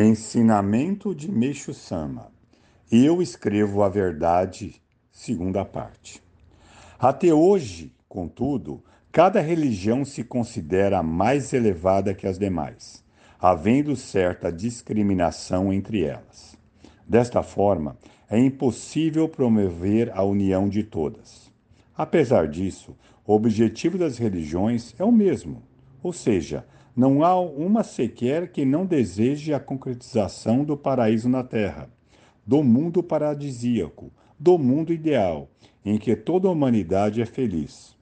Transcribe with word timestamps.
Ensinamento 0.00 1.12
de 1.12 1.28
Meixo 1.28 1.74
Sama. 1.74 2.30
Eu 2.88 3.20
escrevo 3.20 3.82
a 3.82 3.88
verdade, 3.88 4.80
segunda 5.10 5.64
parte. 5.64 6.22
Até 7.00 7.34
hoje, 7.34 7.92
contudo, 8.08 8.80
cada 9.10 9.40
religião 9.40 10.04
se 10.04 10.22
considera 10.22 11.02
mais 11.02 11.52
elevada 11.52 12.14
que 12.14 12.28
as 12.28 12.38
demais, 12.38 13.04
havendo 13.40 13.96
certa 13.96 14.52
discriminação 14.52 15.72
entre 15.72 16.04
elas. 16.04 16.56
Desta 17.04 17.42
forma, 17.42 17.98
é 18.30 18.38
impossível 18.38 19.28
promover 19.28 20.12
a 20.14 20.22
união 20.22 20.68
de 20.68 20.84
todas. 20.84 21.50
Apesar 21.96 22.46
disso, 22.46 22.96
o 23.26 23.34
objetivo 23.34 23.98
das 23.98 24.16
religiões 24.16 24.94
é 24.96 25.02
o 25.02 25.10
mesmo, 25.10 25.60
ou 26.00 26.12
seja, 26.12 26.64
não 26.98 27.22
há 27.22 27.38
uma 27.38 27.84
sequer 27.84 28.50
que 28.50 28.64
não 28.64 28.84
deseje 28.84 29.54
a 29.54 29.60
concretização 29.60 30.64
do 30.64 30.76
paraíso 30.76 31.28
na 31.28 31.44
terra, 31.44 31.88
do 32.44 32.60
mundo 32.64 33.04
paradisíaco, 33.04 34.10
do 34.36 34.58
mundo 34.58 34.92
ideal, 34.92 35.48
em 35.84 35.96
que 35.96 36.16
toda 36.16 36.48
a 36.48 36.50
humanidade 36.50 37.22
é 37.22 37.24
feliz. 37.24 37.96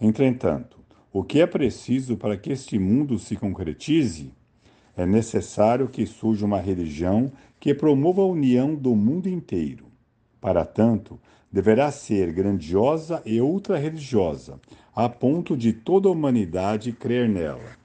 Entretanto, 0.00 0.80
o 1.12 1.22
que 1.22 1.40
é 1.40 1.46
preciso 1.46 2.16
para 2.16 2.36
que 2.36 2.50
este 2.50 2.80
mundo 2.80 3.16
se 3.16 3.36
concretize? 3.36 4.32
É 4.96 5.06
necessário 5.06 5.86
que 5.86 6.04
surja 6.04 6.44
uma 6.44 6.58
religião 6.58 7.30
que 7.60 7.72
promova 7.72 8.22
a 8.22 8.26
união 8.26 8.74
do 8.74 8.96
mundo 8.96 9.28
inteiro. 9.28 9.84
Para 10.40 10.64
tanto, 10.64 11.16
deverá 11.52 11.92
ser 11.92 12.32
grandiosa 12.32 13.22
e 13.24 13.40
ultra-religiosa, 13.40 14.58
a 14.92 15.08
ponto 15.08 15.56
de 15.56 15.72
toda 15.72 16.08
a 16.08 16.12
humanidade 16.12 16.90
crer 16.90 17.28
nela. 17.28 17.80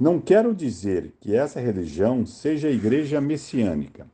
Não 0.00 0.18
quero 0.18 0.54
dizer 0.54 1.12
que 1.20 1.36
essa 1.36 1.60
religião 1.60 2.24
seja 2.24 2.68
a 2.68 2.70
igreja 2.70 3.20
messiânica, 3.20 4.06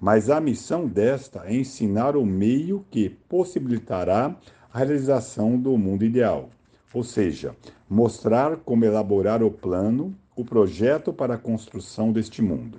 mas 0.00 0.30
a 0.30 0.40
missão 0.40 0.86
desta 0.86 1.42
é 1.44 1.54
ensinar 1.54 2.16
o 2.16 2.24
meio 2.24 2.82
que 2.90 3.10
possibilitará 3.10 4.34
a 4.72 4.78
realização 4.78 5.58
do 5.58 5.76
mundo 5.76 6.02
ideal, 6.02 6.48
ou 6.94 7.04
seja, 7.04 7.54
mostrar 7.86 8.56
como 8.56 8.86
elaborar 8.86 9.42
o 9.42 9.50
plano, 9.50 10.16
o 10.34 10.46
projeto 10.46 11.12
para 11.12 11.34
a 11.34 11.38
construção 11.38 12.10
deste 12.10 12.40
mundo. 12.40 12.78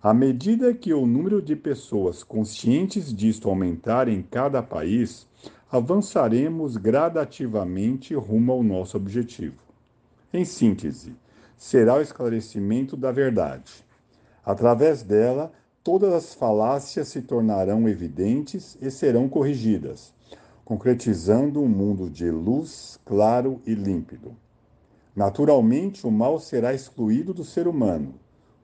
À 0.00 0.14
medida 0.14 0.72
que 0.72 0.94
o 0.94 1.04
número 1.04 1.42
de 1.42 1.56
pessoas 1.56 2.22
conscientes 2.22 3.12
disto 3.12 3.48
aumentar 3.48 4.06
em 4.06 4.22
cada 4.22 4.62
país, 4.62 5.26
avançaremos 5.68 6.76
gradativamente 6.76 8.14
rumo 8.14 8.52
ao 8.52 8.62
nosso 8.62 8.96
objetivo. 8.96 9.58
Em 10.32 10.44
síntese, 10.44 11.16
será 11.60 11.96
o 11.96 12.00
esclarecimento 12.00 12.96
da 12.96 13.12
verdade. 13.12 13.84
Através 14.42 15.02
dela, 15.02 15.52
todas 15.84 16.10
as 16.10 16.32
falácias 16.32 17.08
se 17.08 17.20
tornarão 17.20 17.86
evidentes 17.86 18.78
e 18.80 18.90
serão 18.90 19.28
corrigidas, 19.28 20.14
concretizando 20.64 21.60
um 21.60 21.68
mundo 21.68 22.08
de 22.08 22.30
luz, 22.30 22.98
claro 23.04 23.60
e 23.66 23.74
límpido. 23.74 24.34
Naturalmente, 25.14 26.06
o 26.06 26.10
mal 26.10 26.40
será 26.40 26.72
excluído 26.72 27.34
do 27.34 27.44
ser 27.44 27.68
humano. 27.68 28.14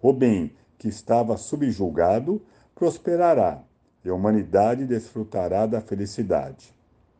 O 0.00 0.10
bem, 0.10 0.52
que 0.78 0.88
estava 0.88 1.36
subjulgado, 1.36 2.40
prosperará, 2.74 3.62
e 4.02 4.08
a 4.08 4.14
humanidade 4.14 4.86
desfrutará 4.86 5.66
da 5.66 5.82
felicidade. 5.82 6.74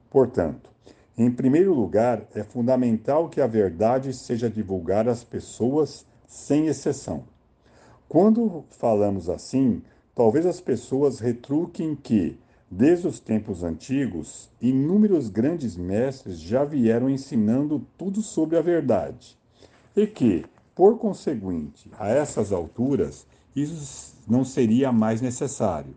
Portanto, 0.09 0.71
em 1.19 1.31
primeiro 1.31 1.73
lugar, 1.73 2.27
é 2.35 2.43
fundamental 2.43 3.29
que 3.29 3.41
a 3.41 3.47
verdade 3.47 4.13
seja 4.13 4.51
divulgada 4.51 5.11
às 5.11 5.25
pessoas 5.25 6.05
sem 6.27 6.67
exceção. 6.67 7.25
Quando 8.09 8.65
falamos 8.69 9.29
assim, 9.29 9.83
talvez 10.15 10.45
as 10.45 10.61
pessoas 10.61 11.19
retruquem 11.19 11.97
que, 11.97 12.39
desde 12.71 13.07
os 13.07 13.19
tempos 13.19 13.65
antigos, 13.65 14.51
inúmeros 14.61 15.31
grandes 15.31 15.77
mestres 15.77 16.39
já 16.39 16.65
vieram 16.65 17.09
ensinando 17.09 17.87
tudo 17.97 18.21
sobre 18.21 18.59
a 18.59 18.63
verdade, 18.63 19.39
e 19.97 20.07
que, 20.07 20.45
por 20.75 20.99
conseguinte, 20.99 21.91
a 21.99 22.09
essas 22.09 22.53
alturas, 22.53 23.27
isso 23.55 24.15
não 24.29 24.45
seria 24.45 24.93
mais 24.93 25.23
necessário. 25.23 25.97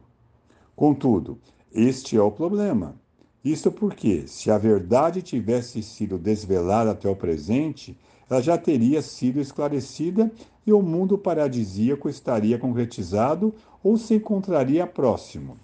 Contudo, 0.75 1.38
este 1.74 2.16
é 2.16 2.22
o 2.22 2.31
problema. 2.31 2.96
Isto 3.44 3.72
porque, 3.72 4.27
se 4.27 4.51
a 4.51 4.57
verdade 4.57 5.22
tivesse 5.22 5.81
sido 5.81 6.17
desvelada 6.17 6.91
até 6.91 7.07
o 7.07 7.16
presente, 7.16 7.97
ela 8.29 8.41
já 8.41 8.57
teria 8.57 9.01
sido 9.01 9.39
esclarecida 9.39 10.31
e 10.67 10.73
o 10.73 10.81
mundo 10.81 11.17
paradisíaco 11.17 12.09
estaria 12.09 12.59
concretizado 12.59 13.53
ou 13.81 13.97
se 13.97 14.16
encontraria 14.16 14.85
próximo. 14.85 15.57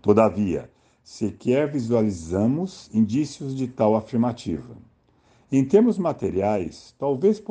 Todavia, 0.00 0.70
sequer 1.02 1.70
visualizamos 1.70 2.88
indícios 2.94 3.54
de 3.54 3.66
tal 3.66 3.96
afirmativa. 3.96 4.76
Em 5.50 5.64
termos 5.64 5.98
materiais, 5.98 6.94
talvez 6.98 7.42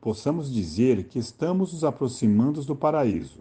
possamos 0.00 0.52
dizer 0.52 1.04
que 1.04 1.18
estamos 1.18 1.72
nos 1.72 1.82
aproximando 1.82 2.62
do 2.62 2.76
paraíso. 2.76 3.40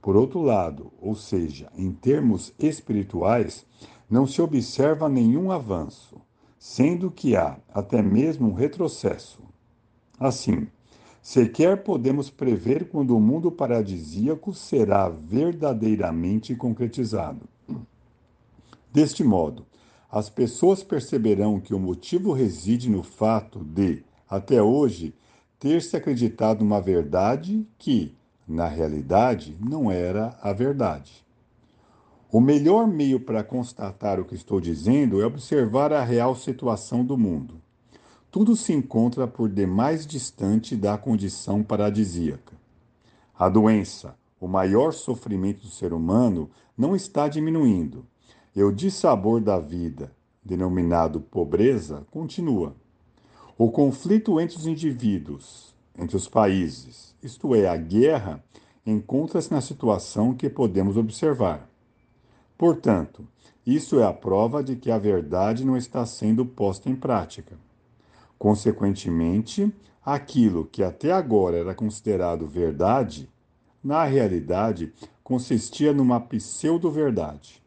Por 0.00 0.16
outro 0.16 0.40
lado, 0.40 0.92
ou 1.00 1.14
seja, 1.14 1.70
em 1.76 1.90
termos 1.90 2.54
espirituais, 2.58 3.66
não 4.08 4.26
se 4.26 4.40
observa 4.40 5.08
nenhum 5.08 5.50
avanço, 5.50 6.20
sendo 6.58 7.10
que 7.10 7.36
há 7.36 7.58
até 7.72 8.00
mesmo 8.00 8.48
um 8.48 8.54
retrocesso. 8.54 9.40
Assim, 10.18 10.68
sequer 11.20 11.82
podemos 11.82 12.30
prever 12.30 12.88
quando 12.88 13.16
o 13.16 13.20
mundo 13.20 13.50
paradisíaco 13.50 14.54
será 14.54 15.08
verdadeiramente 15.08 16.54
concretizado. 16.54 17.48
Deste 18.92 19.22
modo, 19.22 19.66
as 20.10 20.30
pessoas 20.30 20.82
perceberão 20.82 21.60
que 21.60 21.74
o 21.74 21.78
motivo 21.78 22.32
reside 22.32 22.88
no 22.88 23.02
fato 23.02 23.58
de, 23.58 24.04
até 24.30 24.62
hoje, 24.62 25.12
ter 25.58 25.82
se 25.82 25.96
acreditado 25.96 26.62
uma 26.62 26.80
verdade 26.80 27.66
que, 27.76 28.14
na 28.46 28.68
realidade, 28.68 29.56
não 29.60 29.90
era 29.90 30.38
a 30.40 30.52
verdade. 30.52 31.25
O 32.30 32.40
melhor 32.40 32.88
meio 32.88 33.20
para 33.20 33.44
constatar 33.44 34.18
o 34.18 34.24
que 34.24 34.34
estou 34.34 34.60
dizendo 34.60 35.22
é 35.22 35.26
observar 35.26 35.92
a 35.92 36.02
real 36.02 36.34
situação 36.34 37.04
do 37.04 37.16
mundo. 37.16 37.62
Tudo 38.32 38.56
se 38.56 38.72
encontra 38.72 39.28
por 39.28 39.48
demais 39.48 40.04
distante 40.04 40.76
da 40.76 40.98
condição 40.98 41.62
paradisíaca. 41.62 42.54
A 43.38 43.48
doença, 43.48 44.16
o 44.40 44.48
maior 44.48 44.92
sofrimento 44.92 45.62
do 45.62 45.68
ser 45.68 45.92
humano, 45.92 46.50
não 46.76 46.96
está 46.96 47.28
diminuindo, 47.28 48.04
e 48.54 48.62
o 48.62 48.72
dissabor 48.72 49.40
da 49.40 49.58
vida, 49.60 50.10
denominado 50.44 51.20
pobreza, 51.20 52.06
continua. 52.10 52.74
O 53.56 53.70
conflito 53.70 54.40
entre 54.40 54.56
os 54.56 54.66
indivíduos, 54.66 55.74
entre 55.96 56.16
os 56.16 56.28
países, 56.28 57.14
isto 57.22 57.54
é, 57.54 57.68
a 57.68 57.76
guerra, 57.76 58.44
encontra-se 58.84 59.50
na 59.50 59.60
situação 59.60 60.34
que 60.34 60.50
podemos 60.50 60.96
observar. 60.96 61.68
Portanto, 62.56 63.26
isso 63.66 63.98
é 63.98 64.04
a 64.04 64.12
prova 64.12 64.62
de 64.62 64.76
que 64.76 64.90
a 64.90 64.98
verdade 64.98 65.64
não 65.64 65.76
está 65.76 66.06
sendo 66.06 66.46
posta 66.46 66.88
em 66.88 66.94
prática. 66.94 67.58
Consequentemente, 68.38 69.72
aquilo 70.04 70.66
que 70.66 70.82
até 70.82 71.12
agora 71.12 71.56
era 71.56 71.74
considerado 71.74 72.46
verdade, 72.46 73.28
na 73.82 74.04
realidade 74.04 74.92
consistia 75.22 75.92
numa 75.92 76.20
pseudo-verdade. 76.20 77.62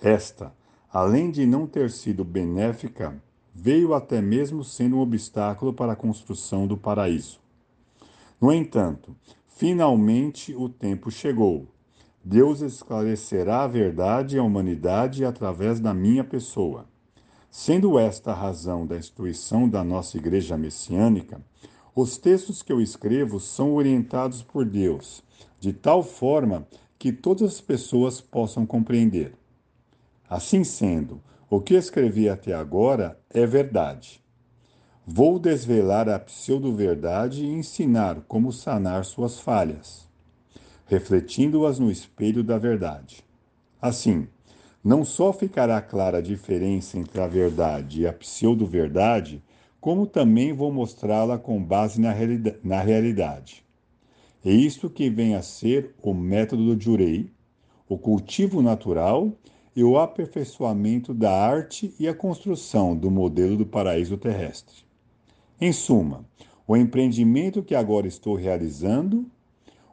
Esta, 0.00 0.52
além 0.90 1.30
de 1.30 1.44
não 1.44 1.66
ter 1.66 1.90
sido 1.90 2.24
benéfica, 2.24 3.22
veio 3.54 3.92
até 3.92 4.22
mesmo 4.22 4.64
sendo 4.64 4.96
um 4.96 5.00
obstáculo 5.00 5.72
para 5.72 5.92
a 5.92 5.96
construção 5.96 6.66
do 6.66 6.76
paraíso. 6.76 7.40
No 8.40 8.52
entanto, 8.52 9.14
finalmente 9.46 10.54
o 10.54 10.68
tempo 10.68 11.10
chegou 11.10 11.66
Deus 12.24 12.60
esclarecerá 12.60 13.62
a 13.62 13.68
verdade 13.68 14.38
à 14.38 14.42
humanidade 14.42 15.24
através 15.24 15.80
da 15.80 15.94
minha 15.94 16.24
pessoa. 16.24 16.86
Sendo 17.50 17.98
esta 17.98 18.32
a 18.32 18.34
razão 18.34 18.86
da 18.86 18.96
instituição 18.96 19.68
da 19.68 19.82
nossa 19.82 20.18
Igreja 20.18 20.56
Messiânica, 20.56 21.40
os 21.94 22.18
textos 22.18 22.62
que 22.62 22.72
eu 22.72 22.80
escrevo 22.80 23.40
são 23.40 23.74
orientados 23.74 24.42
por 24.42 24.64
Deus, 24.64 25.22
de 25.58 25.72
tal 25.72 26.02
forma 26.02 26.66
que 26.98 27.12
todas 27.12 27.54
as 27.54 27.60
pessoas 27.60 28.20
possam 28.20 28.66
compreender. 28.66 29.34
Assim 30.28 30.64
sendo, 30.64 31.22
o 31.48 31.60
que 31.60 31.74
escrevi 31.74 32.28
até 32.28 32.52
agora 32.52 33.18
é 33.30 33.46
verdade. 33.46 34.22
Vou 35.06 35.38
desvelar 35.38 36.08
a 36.08 36.18
pseudo-verdade 36.18 37.44
e 37.44 37.48
ensinar 37.48 38.20
como 38.28 38.52
sanar 38.52 39.06
suas 39.06 39.40
falhas 39.40 40.07
refletindo-as 40.88 41.78
no 41.78 41.90
espelho 41.90 42.42
da 42.42 42.58
verdade. 42.58 43.22
Assim, 43.80 44.26
não 44.82 45.04
só 45.04 45.32
ficará 45.34 45.80
clara 45.82 46.18
a 46.18 46.22
diferença 46.22 46.98
entre 46.98 47.20
a 47.20 47.26
verdade 47.26 48.00
e 48.00 48.06
a 48.06 48.12
pseudo-verdade, 48.12 49.42
como 49.80 50.06
também 50.06 50.52
vou 50.52 50.72
mostrá-la 50.72 51.38
com 51.38 51.62
base 51.62 52.00
na, 52.00 52.80
realidade. 52.80 53.62
É 54.42 54.50
isto 54.50 54.88
que 54.88 55.10
vem 55.10 55.34
a 55.34 55.42
ser 55.42 55.94
o 56.02 56.14
método 56.14 56.74
do 56.74 56.82
Jurei, 56.82 57.30
o 57.86 57.98
cultivo 57.98 58.62
natural 58.62 59.30
e 59.76 59.84
o 59.84 59.98
aperfeiçoamento 59.98 61.12
da 61.12 61.30
arte 61.30 61.94
e 62.00 62.08
a 62.08 62.14
construção 62.14 62.96
do 62.96 63.10
modelo 63.10 63.58
do 63.58 63.66
paraíso 63.66 64.16
terrestre. 64.16 64.76
Em 65.60 65.72
suma, 65.72 66.24
o 66.66 66.76
empreendimento 66.76 67.62
que 67.62 67.74
agora 67.74 68.06
estou 68.06 68.34
realizando, 68.34 69.30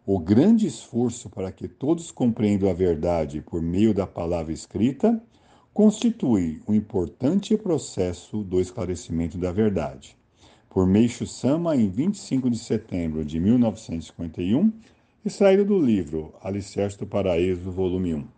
o 0.05 0.19
grande 0.19 0.67
esforço 0.67 1.29
para 1.29 1.51
que 1.51 1.67
todos 1.67 2.11
compreendam 2.11 2.69
a 2.69 2.73
verdade 2.73 3.41
por 3.41 3.59
meio 3.61 3.91
da 3.91 4.05
palavra 4.05 4.53
escrita, 4.53 5.19
constitui 5.73 6.61
um 6.67 6.75
importante 6.75 7.57
processo 7.57 8.43
do 8.43 8.61
esclarecimento 8.61 9.37
da 9.37 9.51
verdade. 9.51 10.15
Por 10.69 10.85
Meixo 10.85 11.25
Sama, 11.25 11.75
em 11.75 11.89
25 11.89 12.49
de 12.51 12.59
setembro 12.59 13.25
de 13.25 13.39
1951, 13.39 14.71
extraído 15.25 15.65
do 15.65 15.79
livro 15.79 16.33
Alicerce 16.43 16.99
do 16.99 17.07
Paraíso, 17.07 17.71
volume 17.71 18.13
1. 18.13 18.34